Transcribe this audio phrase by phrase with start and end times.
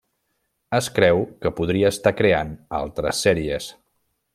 [0.77, 3.73] Es creu que podria estar creant altres sèries.